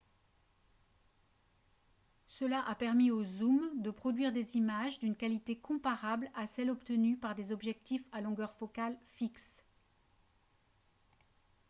cela 2.27 2.61
a 2.67 2.73
permis 2.73 3.11
aux 3.11 3.23
zooms 3.23 3.69
de 3.83 3.91
produire 3.91 4.31
des 4.33 4.57
images 4.57 4.97
d'une 4.97 5.15
qualité 5.15 5.55
comparable 5.59 6.31
à 6.33 6.47
celle 6.47 6.71
obtenue 6.71 7.17
par 7.17 7.35
des 7.35 7.51
objectifs 7.51 8.07
à 8.11 8.19
longueur 8.19 8.51
focale 8.55 8.97
fixe 9.17 9.61